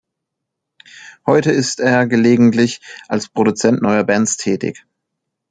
Heute 1.27 1.51
ist 1.51 1.79
er 1.79 2.07
gelegentlich 2.07 2.81
als 3.07 3.29
Produzent 3.29 3.83
neuer 3.83 4.03
Bands 4.03 4.35
tätig. 4.35 4.83